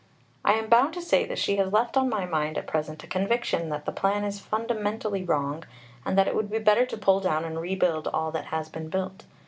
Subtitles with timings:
[0.43, 3.69] "I am bound to say she has left on my mind at present a conviction
[3.69, 5.63] that the plan is fundamentally wrong,
[6.07, 8.89] and that it would be better to pull down and rebuild all that has been
[8.89, 9.25] built.